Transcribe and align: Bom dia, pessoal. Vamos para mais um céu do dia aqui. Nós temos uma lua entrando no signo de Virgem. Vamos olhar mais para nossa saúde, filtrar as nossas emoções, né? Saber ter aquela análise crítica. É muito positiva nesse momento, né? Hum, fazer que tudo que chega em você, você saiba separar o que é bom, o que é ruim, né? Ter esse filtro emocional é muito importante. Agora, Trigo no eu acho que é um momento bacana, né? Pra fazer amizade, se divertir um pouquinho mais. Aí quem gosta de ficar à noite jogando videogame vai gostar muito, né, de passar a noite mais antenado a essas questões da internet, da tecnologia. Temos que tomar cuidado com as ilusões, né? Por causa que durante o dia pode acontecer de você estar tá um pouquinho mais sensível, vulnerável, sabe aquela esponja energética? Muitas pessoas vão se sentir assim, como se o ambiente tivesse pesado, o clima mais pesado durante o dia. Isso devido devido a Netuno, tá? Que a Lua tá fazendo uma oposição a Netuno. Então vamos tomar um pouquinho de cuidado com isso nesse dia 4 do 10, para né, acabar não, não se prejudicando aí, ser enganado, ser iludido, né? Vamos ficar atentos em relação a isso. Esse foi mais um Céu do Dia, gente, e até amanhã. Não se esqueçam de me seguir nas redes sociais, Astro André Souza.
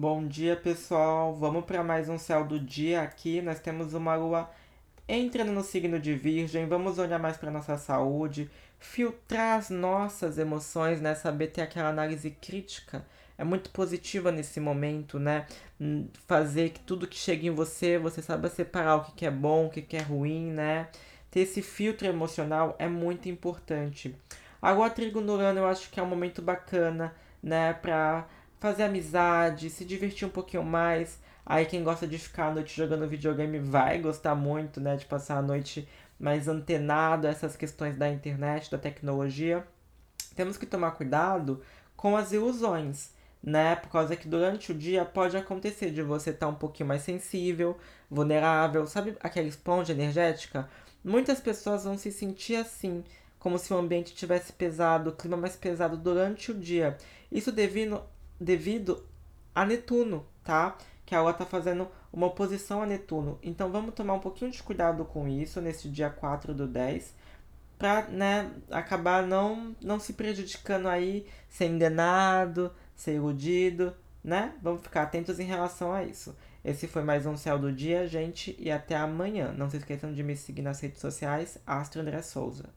Bom 0.00 0.26
dia, 0.26 0.56
pessoal. 0.56 1.34
Vamos 1.34 1.66
para 1.66 1.84
mais 1.84 2.08
um 2.08 2.16
céu 2.16 2.42
do 2.42 2.58
dia 2.58 3.02
aqui. 3.02 3.42
Nós 3.42 3.60
temos 3.60 3.92
uma 3.92 4.14
lua 4.14 4.50
entrando 5.06 5.52
no 5.52 5.62
signo 5.62 6.00
de 6.00 6.14
Virgem. 6.14 6.66
Vamos 6.66 6.98
olhar 6.98 7.18
mais 7.18 7.36
para 7.36 7.50
nossa 7.50 7.76
saúde, 7.76 8.50
filtrar 8.78 9.58
as 9.58 9.68
nossas 9.68 10.38
emoções, 10.38 11.02
né? 11.02 11.14
Saber 11.14 11.48
ter 11.48 11.60
aquela 11.60 11.90
análise 11.90 12.30
crítica. 12.30 13.04
É 13.36 13.44
muito 13.44 13.68
positiva 13.68 14.32
nesse 14.32 14.58
momento, 14.58 15.18
né? 15.18 15.46
Hum, 15.78 16.08
fazer 16.26 16.70
que 16.70 16.80
tudo 16.80 17.06
que 17.06 17.18
chega 17.18 17.46
em 17.46 17.50
você, 17.50 17.98
você 17.98 18.22
saiba 18.22 18.48
separar 18.48 18.96
o 18.96 19.12
que 19.12 19.26
é 19.26 19.30
bom, 19.30 19.66
o 19.66 19.70
que 19.70 19.98
é 19.98 20.00
ruim, 20.00 20.50
né? 20.50 20.88
Ter 21.30 21.40
esse 21.40 21.60
filtro 21.60 22.08
emocional 22.08 22.74
é 22.78 22.88
muito 22.88 23.28
importante. 23.28 24.16
Agora, 24.62 24.88
Trigo 24.88 25.20
no 25.20 25.38
eu 25.42 25.66
acho 25.66 25.90
que 25.90 26.00
é 26.00 26.02
um 26.02 26.06
momento 26.06 26.40
bacana, 26.40 27.14
né? 27.42 27.74
Pra 27.74 28.26
fazer 28.60 28.84
amizade, 28.84 29.70
se 29.70 29.84
divertir 29.84 30.28
um 30.28 30.30
pouquinho 30.30 30.62
mais. 30.62 31.18
Aí 31.44 31.64
quem 31.64 31.82
gosta 31.82 32.06
de 32.06 32.18
ficar 32.18 32.48
à 32.48 32.54
noite 32.54 32.76
jogando 32.76 33.08
videogame 33.08 33.58
vai 33.58 33.98
gostar 33.98 34.34
muito, 34.34 34.80
né, 34.80 34.96
de 34.96 35.06
passar 35.06 35.38
a 35.38 35.42
noite 35.42 35.88
mais 36.18 36.46
antenado 36.46 37.26
a 37.26 37.30
essas 37.30 37.56
questões 37.56 37.96
da 37.96 38.08
internet, 38.08 38.70
da 38.70 38.78
tecnologia. 38.78 39.66
Temos 40.36 40.58
que 40.58 40.66
tomar 40.66 40.92
cuidado 40.92 41.62
com 41.96 42.16
as 42.16 42.32
ilusões, 42.32 43.10
né? 43.42 43.74
Por 43.74 43.90
causa 43.90 44.14
que 44.14 44.28
durante 44.28 44.70
o 44.70 44.74
dia 44.74 45.04
pode 45.04 45.36
acontecer 45.36 45.90
de 45.90 46.02
você 46.02 46.30
estar 46.30 46.46
tá 46.46 46.52
um 46.52 46.54
pouquinho 46.54 46.88
mais 46.88 47.02
sensível, 47.02 47.76
vulnerável, 48.10 48.86
sabe 48.86 49.16
aquela 49.20 49.48
esponja 49.48 49.92
energética? 49.92 50.68
Muitas 51.02 51.40
pessoas 51.40 51.84
vão 51.84 51.96
se 51.96 52.12
sentir 52.12 52.56
assim, 52.56 53.02
como 53.38 53.58
se 53.58 53.72
o 53.72 53.78
ambiente 53.78 54.14
tivesse 54.14 54.52
pesado, 54.52 55.10
o 55.10 55.16
clima 55.16 55.36
mais 55.36 55.56
pesado 55.56 55.96
durante 55.96 56.50
o 56.50 56.54
dia. 56.54 56.98
Isso 57.32 57.50
devido 57.50 58.02
devido 58.40 59.04
a 59.54 59.64
Netuno, 59.66 60.26
tá? 60.42 60.76
Que 61.04 61.14
a 61.14 61.20
Lua 61.20 61.34
tá 61.34 61.44
fazendo 61.44 61.88
uma 62.12 62.26
oposição 62.26 62.82
a 62.82 62.86
Netuno. 62.86 63.38
Então 63.42 63.70
vamos 63.70 63.94
tomar 63.94 64.14
um 64.14 64.20
pouquinho 64.20 64.50
de 64.50 64.62
cuidado 64.62 65.04
com 65.04 65.28
isso 65.28 65.60
nesse 65.60 65.88
dia 65.88 66.08
4 66.08 66.54
do 66.54 66.66
10, 66.66 67.14
para 67.78 68.02
né, 68.08 68.50
acabar 68.70 69.26
não, 69.26 69.74
não 69.80 69.98
se 69.98 70.12
prejudicando 70.12 70.88
aí, 70.88 71.26
ser 71.48 71.66
enganado, 71.66 72.72
ser 72.94 73.14
iludido, 73.14 73.94
né? 74.22 74.54
Vamos 74.62 74.82
ficar 74.82 75.02
atentos 75.02 75.38
em 75.38 75.44
relação 75.44 75.92
a 75.92 76.04
isso. 76.04 76.36
Esse 76.62 76.86
foi 76.86 77.02
mais 77.02 77.24
um 77.24 77.38
Céu 77.38 77.58
do 77.58 77.72
Dia, 77.72 78.06
gente, 78.06 78.54
e 78.58 78.70
até 78.70 78.94
amanhã. 78.94 79.54
Não 79.56 79.70
se 79.70 79.78
esqueçam 79.78 80.12
de 80.12 80.22
me 80.22 80.36
seguir 80.36 80.60
nas 80.60 80.78
redes 80.80 81.00
sociais, 81.00 81.58
Astro 81.66 82.02
André 82.02 82.20
Souza. 82.20 82.68